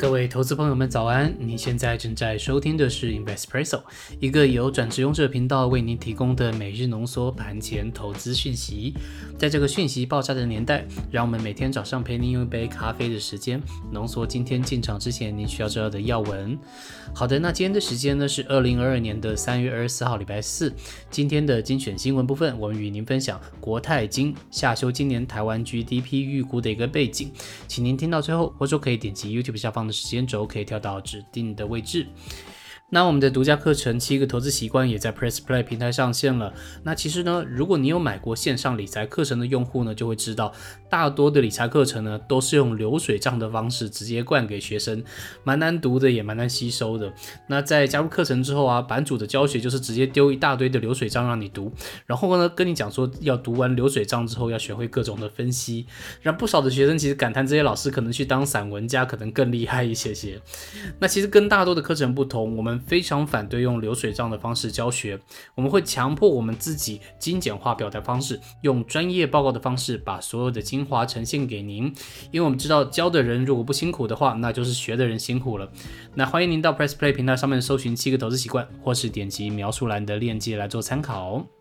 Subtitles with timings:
[0.00, 1.30] 各位投资朋友们，早安！
[1.38, 3.82] 你现在正在收听的是 Investpresso，
[4.18, 8.94] 一个由转职勇者频道为您提供的每日浓缩盘前投资讯息。
[9.38, 13.62] 在这个讯息爆炸的年代，让我们每天早上陪您用一杯咖啡的时间，
[13.92, 16.58] 浓缩今天进场之前您需要知道的要闻。
[17.14, 20.72] 好的，那今天的时间呢是二零二二年的三月二十四号，礼拜四。
[21.10, 27.30] 今天的精选新闻部分，我们与您分享国泰金下修今年台湾 GDP 预估的一个背景，
[27.68, 32.06] 请您听到最后，或者可以点击 YouTube 下方时间轴，可以跳到指定的位置。
[32.90, 36.52] 那我们的独家课程《七个投资习惯》也在 Press Play 平台上线了。
[36.82, 40.52] 那其实呢，如果你有买过线上理财课程的用户呢，就会知道，
[40.88, 45.02] 大多的理财课程呢，都是用流水账的方式直接灌给学生，
[45.44, 47.12] 蛮难读的，也蛮难吸收的。
[47.46, 51.72] 那在加入课程之后啊，版主的教学就是直接丢一大堆的流水账让你读，
[52.06, 55.86] 然后呢，跟你讲说要读完流水账之后要学会各种的分析，
[56.22, 60.40] 让不少的学生其实感叹这些老师可能去当散文家可能更厉害一些些。
[60.98, 65.18] 那其实跟大多的课程不同，我们非常反对用流水账的方式教学，
[65.54, 71.84] 我们会强迫我们自己精简化表达方式，用专业报告的方式把所有的精华呈现给您。
[72.30, 75.70] 因为我们知道教的人如果不辛苦的话，那就是学的人辛苦了。
[76.14, 81.59] 那欢迎您到 Press Play 平台上面搜寻七个投资习惯，或是点击描述栏的链接来做参考。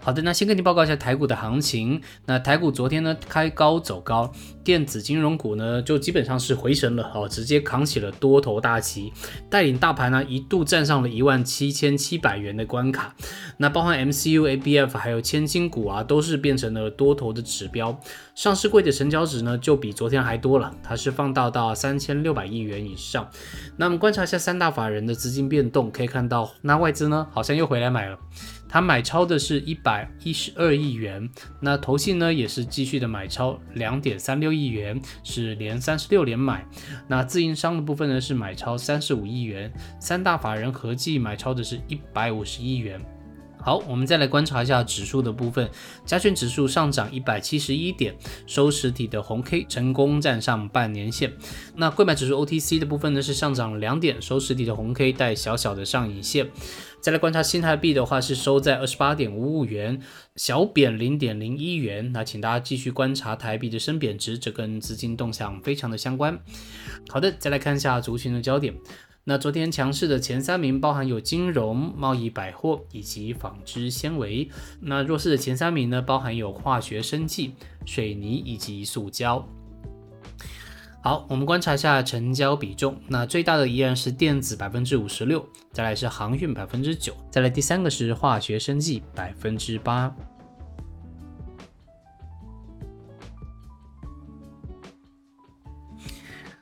[0.00, 2.00] 好的，那先跟你报告一下台股的行情。
[2.24, 4.32] 那台股昨天呢开高走高，
[4.64, 9.12] 电子金融股呢就基本上是回神了哦，直接扛起了多头大旗，
[9.50, 13.14] 带领大盘呢一度站上了一万七千七百元的关卡。
[13.58, 18.00] 那包含 MCU、ABF 还有千金股啊，都是变成了多头的指标。
[18.34, 23.28] 上市柜的成交值呢就比昨天还多了，它是放大到三千六百亿元以上。
[23.76, 28.18] 那我们观察一下三大法人的资金变动，可以看到那外资呢好像又回来买了。
[28.68, 31.28] 他买超的是一百一十二亿元，
[31.60, 36.66] 那投信呢也是继续的买超两点三六亿元，是连三十六连买。
[37.08, 43.00] 那自营商的部分呢是买超三十五亿元，三大法人合计买超的是一百五十亿元。
[43.60, 45.68] 好，我们再来观察一下指数的部分，
[46.06, 48.14] 加权指数上涨一百七十一点，
[48.46, 51.32] 收实体的红 K 成功站上半年线。
[51.74, 56.48] 那贵买指数 OTC 的部分呢是上涨两点，收实体的红 K 带小小的上影线。
[57.00, 60.00] 再来观察新台币的话，是收在二十八点五五元，
[60.36, 62.12] 小贬零点零一元。
[62.12, 66.38] 那请大家继续观察台币的升贬值，这跟资金动向非常的相关。
[67.08, 68.74] 好的，再来看一下族群的焦点。
[69.24, 74.50] 那昨天强势的前三名包含有金融、贸易、百货以及纺织纤维。
[74.80, 77.54] 那弱势的前三名呢，包含有化学、生技、
[77.86, 79.46] 水泥以及塑胶。
[81.00, 82.96] 好，我们观察一下成交比重。
[83.06, 90.14] 那最大的依然是电子百分之五十六，再来是航运百分之九，再来第三个是化学生计百分之八。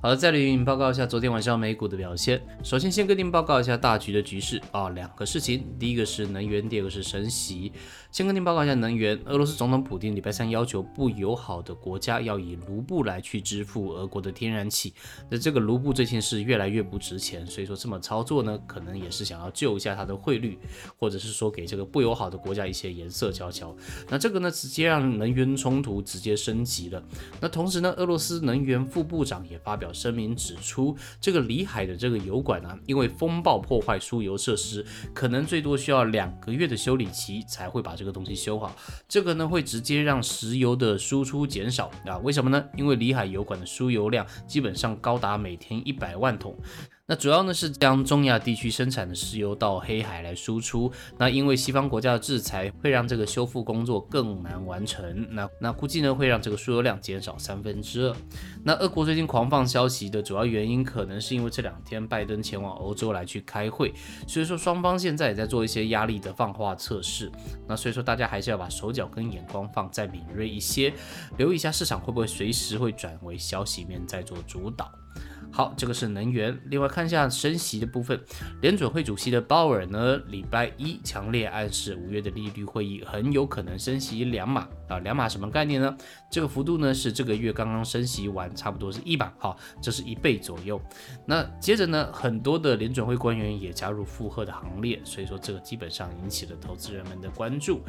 [0.00, 2.40] 好的，再来与您报告一下昨天晚上美股的表现。
[2.62, 7.72] 首先，先跟您报告一下大局的局势啊，两个事情，第一个是能源，第二个是升息。
[8.12, 9.20] 先跟您报告一下能源。
[9.26, 14.94] 俄罗斯总统普京礼拜三要求不友好的国家要以卢布来去支付俄国的天然气。
[15.28, 20.56] 那这个卢布最近是越来越不值钱，所以说这么操作呢，可能也是想要救一下它的汇率，
[20.96, 23.76] 或者是说给这个不友好的国家一些颜色瞧瞧。
[24.08, 27.02] 那这个呢，直接让能源冲突直接升级了。
[27.40, 34.82] 那同时呢，俄罗斯能源副部长也发表声明指出，这个里海的这个油管呢，因为风暴破坏输油设施，
[35.12, 37.98] 可能最多需要两个月的修理期才会把。
[37.98, 38.76] 这个东西修好，
[39.08, 42.16] 这个呢会直接让石油的输出减少啊？
[42.18, 42.64] 为什么呢？
[42.76, 46.56] 因为里海油管的输油量基本上高达每天一百万桶。
[47.10, 50.92] 那主要呢是将中亚地区生产的石油到黑海来输出。
[51.16, 55.26] 那因为西方国家的制裁，会让这个修复工作更难完成。
[55.30, 58.14] 那那估计呢会让这个输油量减少三分之二。
[58.62, 63.90] 那俄国最近狂放消息的主要原因，可能是因为这两天拜登前往欧洲来去开会，
[64.26, 67.32] 所以说双方现在也在做一些压力的放话测试。
[67.66, 70.92] 那所以说大家还是要把手脚跟眼光放再敏锐一些，
[71.38, 74.92] 留意一下市场会不会随时会转为消息面在做主导。
[75.50, 76.56] 好，这个是能源。
[76.66, 78.20] 另外看一下升息的部分，
[78.60, 85.96] 联准会主席的鲍尔呢，礼拜一强烈暗示五月的利率会议很有可能升息两码啊，两码什么概念呢？
[86.30, 90.80] 这个幅度呢是这个月刚刚升息完，差不多是一码，好，这是一倍左右。
[91.26, 97.80] 那接着呢，很多的联准会官员也加入附和的行列，所以说这个基本上引起了投资人们的关注。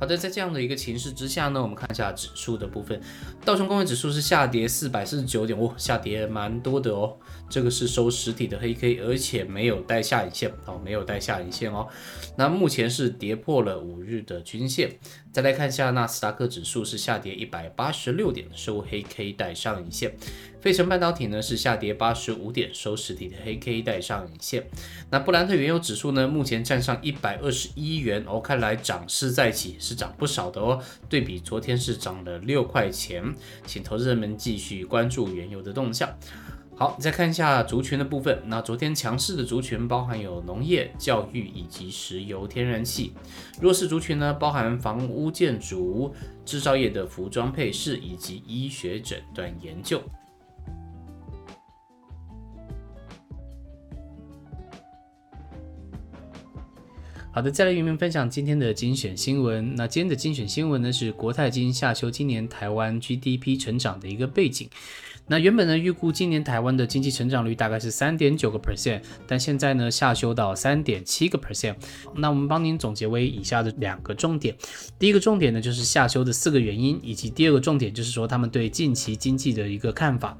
[0.00, 3.00] 好的，在这样的一个情势之下呢，我们看一下指数的部分，
[3.44, 7.16] 道琼工业指数是下跌四百四十九点，哦，下跌蛮多的哦。
[7.50, 11.88] 这个是收实体的黑 K，而且没有带下影线哦，没有带下影线哦。
[12.36, 14.98] 那目前是跌破了五日的均线。
[15.32, 20.14] 再来看一下纳斯达克指数是下跌一百八十六点，收黑 K 带上影线。
[20.60, 24.66] 费城半导体呢是下跌八十五点，收实体的黑 K 带上影线。
[25.08, 30.82] 那布兰特原油指数呢目前站上一百二十一元哦，看来涨势再起，是涨不少的哦。
[31.08, 33.22] 对比昨天是涨了六块钱，
[33.66, 36.08] 请投资人们继续关注原油的动向。
[36.74, 38.42] 好，再看一下族群的部分。
[38.46, 43.12] 那昨天强势的族群包含有农业、教育以及石油、天然气；
[43.60, 46.14] 弱势族群呢，包含房屋建筑、
[46.44, 50.02] 制造业的服装配饰以及医学诊断研究。
[57.38, 59.76] 好的，再来与你们分享今天的精选新闻。
[59.76, 64.68] 那今天的精选新闻呢，是国泰金下修今年台湾 GDP 成长的一个背景。
[65.28, 71.76] 那原本呢，预估今年台湾的经济成长率大概是三点九个 percent，但现在呢下修到三点七个 percent。
[72.16, 74.56] 那我们帮您总结为以下的两个重点。
[74.98, 80.36] 第一个重点呢，就是下修的四个原因，以及第二个重点就是说他们对近期经济的一个看法。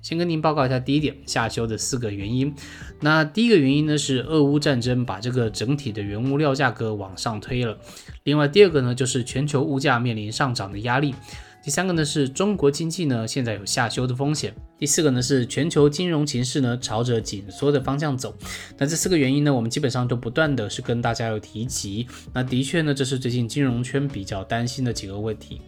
[0.00, 2.54] 先跟您报告一下第一点，下修的四个原因。
[3.00, 7.78] 那第一个原因呢是俄乌战争把这个整体的原物料价格往上推了。
[8.24, 11.14] 另外第二个呢就是全球物价面临上涨的压力。
[11.60, 14.54] 第三个呢是中国经济呢现在有下修的风险。
[14.78, 18.34] 第四个呢是全球金融形势呢朝着紧缩的方向走。
[18.78, 22.06] 那这四个原因呢，我们基本上都不断的是跟大家有提及。
[22.32, 25.60] 那的确呢，这是最近金融圈比较担心的几个问题。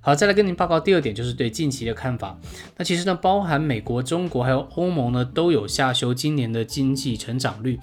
[0.00, 2.38] 好，再来跟您报告第二点，就是对近期的看法。
[2.76, 7.78] 那其实呢，包含美国、中国还有欧盟呢，都有下修今年的经济成长率。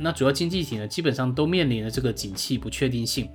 [0.00, 3.28] 那主要经济体呢，基本上都面临了这个景气不确定性。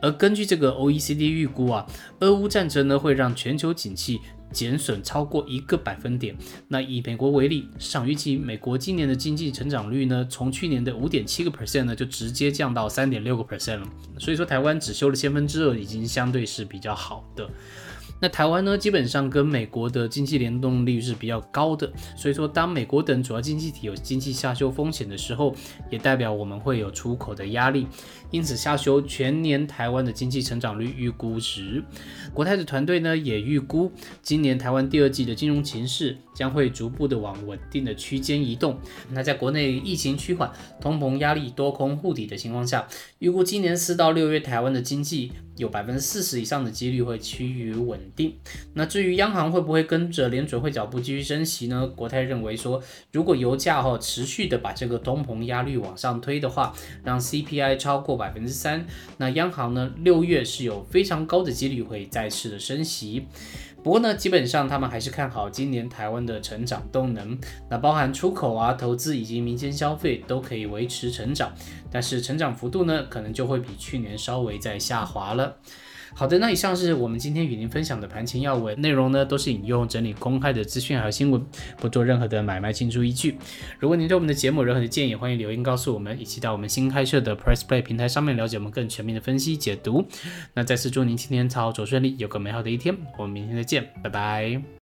[0.00, 1.86] 而根据这个 OECD 预估啊，
[2.20, 4.20] 俄乌战争呢会让全球景气
[4.54, 6.34] 减损超过一个百分点。
[6.68, 13.86] 那以美国为例，市场预计美国今年的经济成长率呢，从去年的五点七个 percent 呢，就直接降到三点六个 percent 了。
[14.18, 17.50] 所以说，台湾只修了千分之二，已经相对是比较好的。
[18.20, 25.54] 那台湾呢，基本上跟美国的经济联动率是比较高的，所以说当美国等主要经济体有经济下修风险的时候，
[25.90, 27.86] 也代表我们会有出口的压力，
[28.30, 31.82] 因此下修全年台湾的经济成长率预估值。
[32.32, 33.92] 国泰的团队呢也预估，
[34.22, 38.78] 今年台湾第二季的金融情势将会逐步的往稳定的区间移动。
[39.10, 42.86] 那在国内疫情趋缓、通膨压力多空互抵的情况下，
[43.18, 47.98] 预估今年四到六月台湾的经济有百分之四十以上的几率会趋于稳。
[48.14, 48.34] 定。
[48.74, 51.86] 那至于央行会不会跟着联准会脚步继续升息呢？
[51.86, 52.82] 国泰认为说，
[53.12, 58.86] 如果油价哈持续的把这个通膨压力往上推的话，让 CPI 超过百分之三，
[59.16, 63.24] 那央行呢六月是有非常高的几率会再次的升息。
[63.84, 67.38] 不过呢，基本上他们还是看好今年台湾的成长动能，
[67.68, 71.52] 那包含出口啊、投资以及民间消费都可以维持成长，
[71.90, 75.58] 但是成长幅度呢，可能就会比去年稍微在下滑了。
[76.14, 81.44] 好的，那以上是我们今天与您分享的盘前要闻内容呢，都是引用整理公开的资讯还有新闻，
[81.78, 83.36] 不做任何的买卖进出依据。
[83.80, 90.06] 如果您对我们的节目有任何的建议，欢迎留言告诉我们，以及到我们新开设的 Press Play 平台上面了解我们更全面的分析解读。
[90.54, 94.74] 那再次祝您今天操作顺利，有个美好的一天，我们明天再见，拜拜。